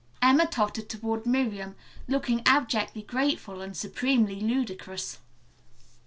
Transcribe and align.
Emma 0.19 0.47
tottered 0.47 0.89
toward 0.89 1.27
Miriam, 1.27 1.75
looking 2.07 2.41
abjectly 2.47 3.03
grateful 3.03 3.61
and 3.61 3.77
supremely 3.77 4.39
ludicrous. 4.39 5.19